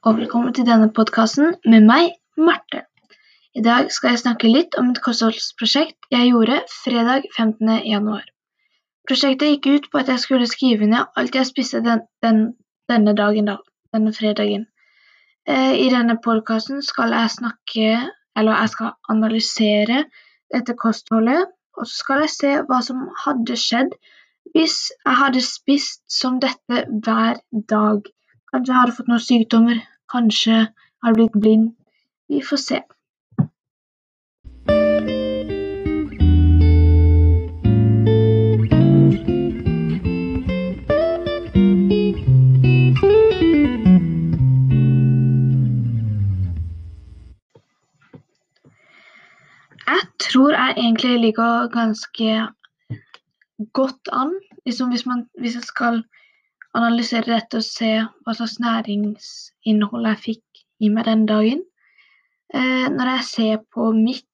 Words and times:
og 0.00 0.16
velkommen 0.16 0.54
til 0.56 0.64
denne 0.64 0.86
podkasten 0.96 1.58
med 1.68 1.84
meg, 1.84 2.14
Marte. 2.40 2.86
I 3.52 3.60
dag 3.60 3.90
skal 3.92 4.14
jeg 4.14 4.20
snakke 4.22 4.48
litt 4.48 4.76
om 4.80 4.86
et 4.94 5.00
kostholdsprosjekt 5.04 6.06
jeg 6.14 6.30
gjorde 6.30 6.56
fredag 6.72 7.26
15. 7.36 7.68
januar. 7.84 8.22
Prosjektet 9.04 9.50
gikk 9.50 9.66
ut 9.68 9.88
på 9.92 10.00
at 10.00 10.08
jeg 10.08 10.22
skulle 10.22 10.48
skrive 10.48 10.88
ned 10.88 11.18
alt 11.20 11.36
jeg 11.36 11.48
spiste 11.50 11.82
den, 11.84 12.00
den, 12.24 12.38
denne 12.88 13.12
dagen, 13.18 13.50
da, 13.50 13.58
denne 13.92 14.14
fredagen. 14.16 14.64
Eh, 15.44 15.76
I 15.84 15.90
denne 15.92 16.16
podkasten 16.24 16.80
skal 16.86 17.12
jeg 17.12 17.34
snakke, 17.34 17.90
eller 18.40 18.56
jeg 18.62 18.72
skal 18.72 18.94
analysere 19.12 20.06
dette 20.54 20.78
kostholdet, 20.80 21.52
og 21.76 21.84
så 21.84 21.98
skal 21.98 22.24
jeg 22.24 22.32
se 22.38 22.54
hva 22.70 22.80
som 22.86 23.04
hadde 23.26 23.58
skjedd 23.66 23.92
hvis 24.54 24.78
jeg 25.04 25.20
hadde 25.20 25.44
spist 25.44 26.00
som 26.08 26.40
dette 26.40 26.86
hver 26.88 27.44
dag. 27.68 28.08
Kanskje 28.50 28.72
jeg 28.72 28.80
hadde 28.80 28.94
fått 28.96 29.10
noen 29.10 29.22
sykdommer, 29.22 29.80
kanskje 30.12 30.66
hadde 31.02 31.14
blitt 31.14 31.40
blind. 31.40 31.74
Vi 32.28 32.42
får 32.48 32.56
se. 32.56 32.80
Jeg 49.90 50.02
tror 50.20 50.50
jeg 50.50 50.74
egentlig 50.76 51.20
ligger 51.20 51.68
ganske 51.68 52.46
godt 53.72 54.08
an. 54.12 54.34
Liksom 54.66 54.88
hvis, 54.88 55.06
man, 55.06 55.28
hvis 55.38 55.54
jeg 55.54 55.62
skal 55.62 56.04
analysere 56.76 57.34
dette 57.34 57.60
og 57.60 57.66
se 57.66 57.90
hva 58.24 58.34
slags 58.36 58.58
næringsinnhold 58.62 60.08
jeg 60.10 60.22
fikk 60.26 60.64
i 60.80 60.90
meg 60.92 61.08
den 61.08 61.26
dagen. 61.28 61.62
Eh, 62.54 62.86
når 62.90 63.14
jeg 63.14 63.26
ser 63.28 63.62
på 63.74 63.90
mitt 63.96 64.26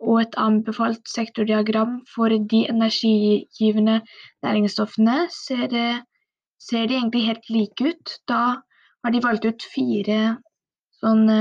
og 0.00 0.20
et 0.24 0.36
anbefalt 0.42 1.06
sektordiagram 1.08 2.00
for 2.10 2.34
de 2.52 2.60
energigivende 2.68 4.00
næringsstoffene, 4.42 5.28
ser, 5.30 5.66
det, 5.70 6.02
ser 6.58 6.86
de 6.86 6.98
egentlig 6.98 7.26
helt 7.26 7.50
like 7.50 7.92
ut. 7.92 8.16
Da 8.28 8.60
har 9.04 9.14
de 9.14 9.22
valgt 9.22 9.46
ut 9.46 9.66
fire 9.74 10.20
sånne 11.00 11.40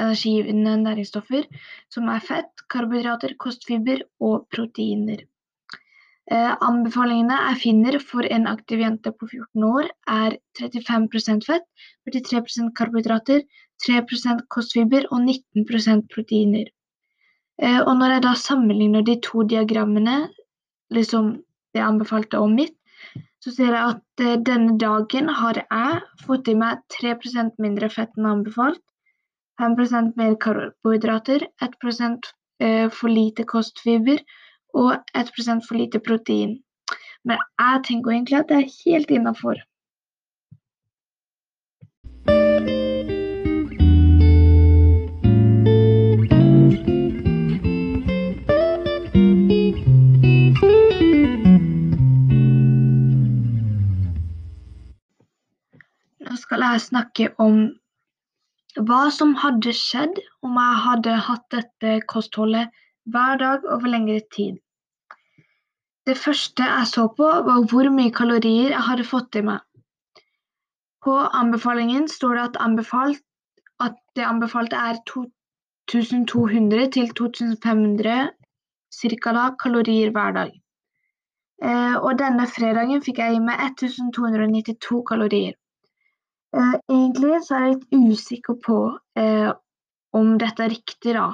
energigivende 0.00 0.76
næringsstoffer, 0.82 1.46
som 1.92 2.08
er 2.12 2.24
fett, 2.24 2.64
karbohydrater, 2.72 3.36
kostfiber 3.40 4.02
og 4.20 4.48
proteiner. 4.52 5.24
Eh, 6.26 6.54
anbefalingene 6.66 7.36
jeg 7.38 7.58
finner 7.62 7.96
for 8.02 8.26
en 8.26 8.48
aktiv 8.50 8.80
jente 8.82 9.12
på 9.14 9.28
14 9.28 9.66
år, 9.68 9.90
er 10.10 10.38
35% 10.58 11.46
fett, 11.46 11.66
43% 12.10 12.72
karbohydrater, 12.78 13.44
3% 13.86 14.42
kostfiber 14.50 15.06
og 15.12 15.22
19% 15.22 16.08
proteiner. 16.10 16.66
Eh, 17.62 17.78
og 17.78 17.94
når 18.00 18.16
jeg 18.16 18.24
da 18.24 18.32
sammenligner 18.40 19.04
de 19.06 19.20
to 19.22 19.44
diagrammene, 19.46 20.16
liksom 20.92 21.36
det 21.76 21.84
anbefalte 21.84 22.40
og 22.42 22.50
mitt, 22.56 22.74
så 23.44 23.52
ser 23.54 23.70
jeg 23.70 23.94
at 23.94 24.24
eh, 24.24 24.40
denne 24.48 24.74
dagen 24.82 25.30
har 25.30 25.60
jeg 25.62 26.00
fått 26.26 26.50
i 26.50 26.56
meg 26.58 26.82
3% 26.96 27.62
mindre 27.62 27.90
fett 27.92 28.18
enn 28.18 28.26
anbefalt, 28.32 28.82
5% 29.62 30.18
mer 30.18 30.34
karbohydrater, 30.42 31.46
1 31.62 31.78
eh, 32.60 32.90
for 32.90 33.14
lite 33.14 33.46
kostfiber 33.46 34.18
og 34.76 34.92
1% 35.18 35.64
for 35.68 35.78
lite 35.80 36.00
protein. 36.08 36.58
Men 37.24 37.40
jeg 37.60 37.82
tenker 37.88 38.10
egentlig 38.12 38.38
at 38.38 38.50
det 38.50 38.58
er 38.60 38.74
helt 38.84 39.10
innafor. 39.10 39.62
Nå 56.26 56.36
skal 56.42 56.66
jeg 56.66 56.84
snakke 56.84 57.30
om 57.42 57.58
hva 58.76 59.06
som 59.14 59.32
hadde 59.40 59.72
skjedd 59.72 60.20
om 60.44 60.60
jeg 60.60 60.84
hadde 60.84 61.16
hatt 61.30 61.48
dette 61.54 61.96
kostholdet 62.12 62.68
hver 63.10 63.40
dag 63.40 63.64
over 63.72 63.88
lengre 63.88 64.20
tid. 64.36 64.60
Det 66.06 66.14
første 66.18 66.62
jeg 66.62 66.86
så 66.86 67.08
på, 67.18 67.26
var 67.46 67.64
hvor 67.70 67.88
mye 67.90 68.14
kalorier 68.14 68.70
jeg 68.70 68.84
hadde 68.88 69.06
fått 69.06 69.38
i 69.38 69.42
meg. 69.46 69.62
På 71.02 71.16
anbefalingen 71.34 72.06
står 72.10 72.34
det 72.38 72.44
at, 72.44 72.60
anbefalt, 72.62 73.22
at 73.82 73.98
det 74.18 74.26
anbefalte 74.26 74.78
er 74.78 75.00
2200 75.10 76.90
til 76.94 77.10
2500 77.18 78.30
cirka 78.94 79.34
da, 79.34 79.48
kalorier 79.62 80.14
hver 80.14 80.34
dag. 80.36 80.54
Eh, 81.64 81.96
og 81.96 82.18
denne 82.20 82.46
fredagen 82.52 83.02
fikk 83.04 83.20
jeg 83.22 83.36
i 83.36 83.42
meg 83.42 83.62
1292 83.70 85.02
kalorier. 85.08 85.54
Eh, 86.56 86.74
egentlig 86.92 87.40
så 87.46 87.58
er 87.58 87.66
jeg 87.66 87.76
litt 87.76 88.12
usikker 88.12 88.58
på 88.66 88.78
eh, 89.18 89.50
om 90.16 90.36
dette 90.40 90.64
er 90.64 90.74
riktig, 90.74 91.16
da. 91.18 91.32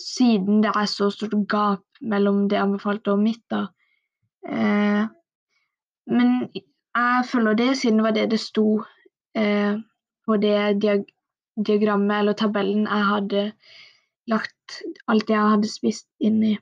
Siden 0.00 0.62
det 0.64 0.70
er 0.72 0.86
så 0.88 1.10
stort 1.12 1.34
gap 1.52 1.87
mellom 2.00 2.46
det 2.48 2.60
anbefalte 2.60 3.12
og 3.12 3.22
mitt, 3.22 3.44
da. 3.50 3.66
Eh, 4.48 5.04
men 6.08 6.34
jeg 6.54 7.28
følger 7.28 7.54
det 7.58 7.70
siden 7.76 8.00
det 8.00 8.06
var 8.06 8.16
det 8.16 8.30
det 8.30 8.40
sto 8.40 8.66
eh, 9.36 9.76
på 10.26 10.36
det 10.40 10.58
diag 10.82 11.04
diagrammet 11.58 12.20
eller 12.20 12.36
tabellen 12.38 12.84
jeg 12.86 13.06
hadde 13.08 13.44
lagt 14.30 14.80
alt 15.10 15.30
jeg 15.32 15.52
hadde 15.52 15.70
spist 15.70 16.06
inn 16.22 16.42
i. 16.44 16.52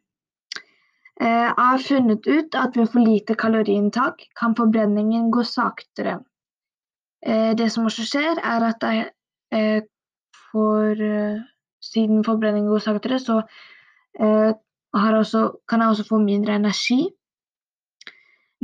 Eh, 1.21 1.45
jeg 1.49 1.55
har 1.59 1.85
funnet 1.85 2.27
ut 2.29 2.57
at 2.61 2.77
ved 2.77 2.91
for 2.93 3.05
lite 3.05 3.37
kaloriinntak 3.39 4.27
kan 4.41 4.57
forbrenningen 4.57 5.31
gå 5.33 5.45
saktere. 5.49 6.19
Eh, 7.27 7.53
det 7.59 7.71
som 7.73 7.89
også 7.89 8.07
skjer, 8.09 8.41
er 8.41 8.67
at 8.71 8.89
jeg 8.89 9.11
eh, 9.53 9.83
får 10.53 11.05
Siden 11.87 12.25
forbrenningen 12.25 12.71
går 12.73 12.81
saktere, 12.83 13.19
så 13.21 13.35
også, 14.97 15.43
kan 15.69 15.81
jeg 15.81 15.93
også 15.93 16.07
få 16.09 16.19
mindre 16.23 16.57
energi. 16.57 17.11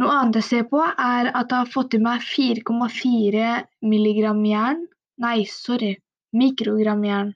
Noe 0.00 0.12
annet 0.16 0.40
jeg 0.40 0.48
ser 0.48 0.68
på, 0.70 0.80
er 0.80 1.28
at 1.30 1.50
jeg 1.52 1.58
har 1.58 1.72
fått 1.72 1.94
i 1.94 2.00
meg 2.00 2.22
4,4 2.24 3.48
milligram 3.84 4.40
jern. 4.48 4.86
Nei, 5.20 5.44
sorry. 5.44 5.96
Mikrogram 6.32 7.04
jern. 7.04 7.34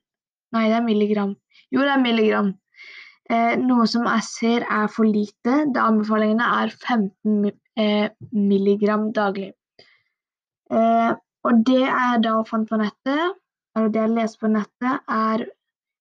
Nei, 0.56 0.68
det 0.70 0.78
er 0.78 0.86
milligram. 0.86 1.34
Jo, 1.70 1.82
det 1.84 1.92
er 1.92 2.00
milligram. 2.00 2.54
Eh, 3.28 3.56
noe 3.58 3.84
som 3.90 4.06
jeg 4.06 4.24
ser 4.24 4.66
er 4.70 4.88
for 4.92 5.04
lite, 5.04 5.66
Det 5.74 5.82
anbefalingene 5.82 6.46
er 6.62 6.70
15 6.70 7.50
eh, 7.76 8.08
milligram 8.32 9.10
daglig. 9.12 9.52
Eh, 10.70 11.12
og 11.46 11.64
det 11.66 11.82
jeg 11.82 12.22
da 12.22 12.36
fant 12.46 12.68
på 12.68 12.78
nettet, 12.78 13.36
eller 13.76 13.90
det 13.92 14.00
jeg 14.00 14.14
leste 14.14 14.40
på 14.40 14.52
nettet, 14.52 15.02
er 15.08 15.46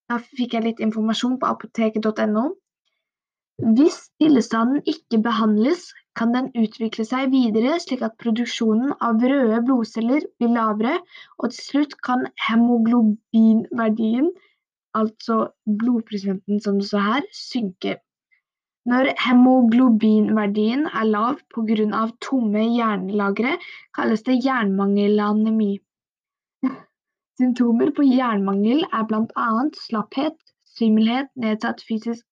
Da 0.05 0.19
fikk 0.21 0.53
jeg 0.53 0.61
litt 0.63 0.79
informasjon 0.85 1.39
på 1.41 1.47
apoteket.no. 1.49 2.43
Hvis 3.55 3.93
stillestanden 4.09 4.81
ikke 4.91 5.21
behandles, 5.23 5.83
kan 6.19 6.33
den 6.35 6.49
utvikle 6.59 7.05
seg 7.07 7.29
videre 7.31 7.77
slik 7.79 8.01
at 8.07 8.17
produksjonen 8.23 8.91
av 9.07 9.23
røde 9.23 9.61
blodceller 9.67 10.25
blir 10.39 10.51
lavere, 10.57 10.97
og 11.39 11.53
til 11.53 11.61
slutt 11.69 11.95
kan 12.07 12.25
hemoglobinverdien, 12.47 14.27
altså 15.01 15.37
blodprosenten 15.83 16.59
som 16.67 16.81
det 16.81 16.89
står 16.89 17.07
her, 17.07 17.29
synke. 17.31 17.95
Når 18.91 19.13
hemoglobinverdien 19.23 20.85
er 20.91 21.07
lav 21.09 21.39
pga. 21.55 22.03
tomme 22.27 22.67
jernlagre, 22.75 23.55
kalles 23.95 24.27
det 24.27 24.41
jernmangelanemi. 24.43 25.71
Symptomer 27.39 27.95
på 27.95 28.03
jernmangel 28.03 28.83
er 28.91 29.07
bl.a. 29.07 29.49
slapphet, 29.87 30.37
svimmelhet, 30.75 31.31
nedsatt 31.35 31.83
fysisk 31.87 32.23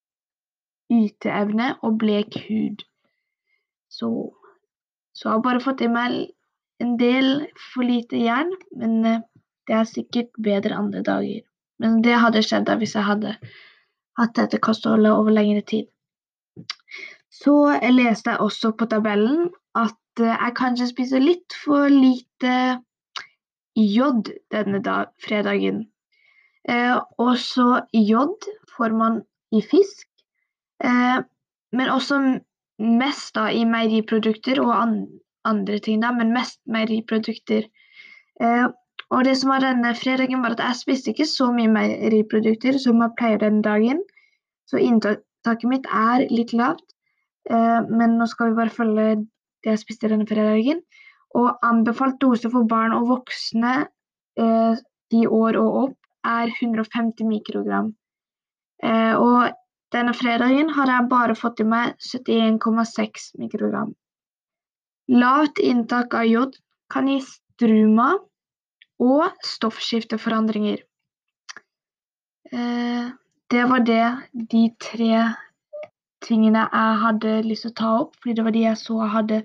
yteevne 0.92 1.74
og 1.82 2.00
blek 2.02 2.38
hud. 2.48 2.84
Så, 3.92 4.10
så 5.14 5.30
jeg 5.30 5.36
har 5.36 5.46
bare 5.46 5.64
fått 5.64 5.84
i 5.86 5.92
meg 5.92 6.18
en 6.84 6.98
del 7.00 7.48
for 7.74 7.86
lite 7.88 8.20
jern, 8.20 8.52
men 8.76 9.00
eh, 9.06 9.22
det 9.68 9.76
er 9.78 9.90
sikkert 9.90 10.32
bedre 10.44 10.76
andre 10.76 11.04
dager. 11.06 11.44
Men 11.80 12.02
det 12.04 12.20
hadde 12.20 12.44
skjedd 12.46 12.68
da 12.68 12.78
hvis 12.80 12.96
jeg 12.98 13.08
hadde 13.08 13.36
hatt 14.20 14.36
dette 14.38 14.60
kostholdet 14.62 15.14
over 15.14 15.34
lengre 15.34 15.64
tid. 15.68 15.90
Så 17.34 17.56
jeg 17.74 17.96
leste 17.96 18.34
jeg 18.34 18.46
også 18.46 18.74
på 18.78 18.88
tabellen 18.92 19.50
at 19.78 20.22
eh, 20.22 20.34
jeg 20.34 20.58
kanskje 20.60 20.90
spiser 20.92 21.24
litt 21.24 21.56
for 21.64 21.90
lite 21.90 22.82
jod 23.80 24.30
denne 24.54 24.82
dag, 24.86 25.10
fredagen. 25.24 25.86
Eh, 26.70 26.96
også 27.18 27.84
jod 27.98 28.50
får 28.78 28.94
man 28.98 29.22
i 29.54 29.62
fisk, 29.62 30.08
men 30.84 31.90
også 31.90 32.18
mest 32.84 33.36
da 33.38 33.48
i 33.54 33.64
meieriprodukter 33.66 34.60
og 34.64 34.72
an 34.76 34.96
andre 35.48 35.80
ting, 35.80 36.02
da, 36.04 36.12
men 36.16 36.34
mest 36.36 36.60
meieriprodukter. 36.68 37.68
Eh, 38.42 38.66
Og 39.14 39.26
det 39.28 39.36
som 39.38 39.52
var 39.52 39.62
denne 39.62 39.92
fredagen, 39.94 40.42
var 40.42 40.56
at 40.56 40.62
jeg 40.64 40.80
spiste 40.80 41.12
ikke 41.12 41.28
så 41.30 41.52
mye 41.54 41.70
meieriprodukter 41.70 42.80
som 42.82 43.02
jeg 43.04 43.14
pleier 43.20 43.38
den 43.38 43.62
dagen. 43.62 44.00
Så 44.66 44.80
inntaket 44.82 45.70
mitt 45.70 45.86
er 45.86 46.24
litt 46.32 46.54
lavt. 46.58 46.86
Eh, 47.50 47.82
men 47.90 48.18
nå 48.18 48.26
skal 48.32 48.50
vi 48.50 48.58
bare 48.58 48.74
følge 48.74 49.06
det 49.20 49.70
jeg 49.70 49.82
spiste 49.84 50.10
denne 50.10 50.26
fredagen. 50.26 50.82
Og 51.38 51.60
anbefalt 51.62 52.18
dose 52.22 52.50
for 52.50 52.66
barn 52.66 52.96
og 52.98 53.06
voksne 53.12 53.74
eh, 54.40 54.82
ti 55.14 55.28
år 55.28 55.60
og 55.62 55.78
opp 55.84 55.98
er 56.26 56.50
150 56.50 57.28
mikrogram. 57.30 57.94
Eh, 58.82 59.14
og 59.14 59.54
denne 59.94 60.14
fredagen 60.18 60.72
har 60.74 60.90
jeg 60.90 61.10
bare 61.12 61.36
fått 61.38 61.62
i 61.62 61.68
meg 61.68 61.94
71,6 62.02 63.32
mikrogram. 63.42 63.94
Lavt 65.14 65.60
inntak 65.60 66.16
av 66.18 66.26
jod 66.26 66.58
kan 66.94 67.10
gi 67.12 67.20
struma 67.26 68.14
og 69.04 69.46
stoffskifteforandringer. 69.46 70.82
Eh, 72.54 73.10
det 73.54 73.64
var 73.70 73.84
det, 73.86 74.06
de 74.34 74.68
tre 74.82 75.24
tingene 76.24 76.66
jeg 76.66 77.00
hadde 77.04 77.34
lyst 77.46 77.68
til 77.68 77.74
å 77.74 77.80
ta 77.80 77.92
opp, 78.04 78.16
fordi 78.22 78.38
det 78.38 78.46
var 78.48 78.56
de 78.56 78.64
jeg 78.64 78.80
så 78.80 79.00
jeg 79.02 79.14
hadde 79.18 79.40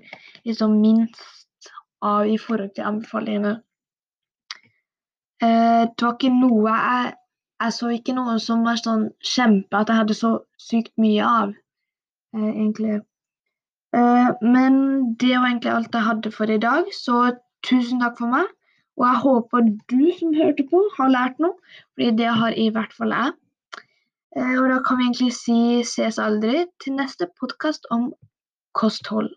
liksom 0.47 0.77
minst 0.81 1.71
av 2.05 2.29
i 2.29 2.37
forhold 2.39 2.71
til 2.75 2.87
anbefalingene. 2.87 3.57
Eh, 5.43 5.83
det 5.85 6.05
var 6.05 6.15
ikke 6.15 6.33
noe 6.35 6.75
jeg 6.75 7.18
jeg 7.59 7.75
så 7.75 7.89
ikke 7.93 8.15
noe 8.15 8.37
som 8.43 8.63
var 8.67 8.79
sånn 8.79 9.09
kjempe 9.25 9.79
at 9.79 9.91
jeg 9.91 10.01
hadde 10.01 10.17
så 10.17 10.31
sykt 10.61 10.93
mye 11.01 11.25
av, 11.25 11.53
eh, 12.35 12.49
egentlig. 12.51 13.01
Eh, 13.95 14.29
men 14.41 14.79
det 15.21 15.33
var 15.35 15.49
egentlig 15.49 15.73
alt 15.73 15.97
jeg 15.97 16.07
hadde 16.07 16.31
for 16.31 16.53
i 16.53 16.61
dag, 16.61 16.89
så 16.93 17.19
tusen 17.65 18.03
takk 18.03 18.17
for 18.21 18.31
meg. 18.31 18.47
Og 18.99 19.05
jeg 19.07 19.23
håper 19.23 19.67
du 19.91 20.01
som 20.19 20.33
hørte 20.35 20.65
på, 20.71 20.81
har 20.97 21.11
lært 21.11 21.39
noe, 21.39 21.55
fordi 21.95 22.09
det 22.19 22.31
har 22.41 22.55
i 22.55 22.67
hvert 22.75 22.95
fall 22.95 23.15
jeg. 23.15 23.35
Eh, 24.37 24.55
og 24.59 24.69
da 24.69 24.79
kan 24.85 24.99
vi 24.99 25.07
egentlig 25.09 25.33
si 25.35 25.59
ses 25.87 26.19
aldri 26.21 26.65
til 26.83 26.97
neste 26.99 27.29
podkast 27.39 27.87
om 27.95 28.11
kosthold. 28.77 29.31